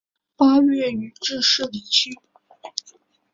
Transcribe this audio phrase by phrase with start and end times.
[0.35, 2.19] 八月予致仕离去。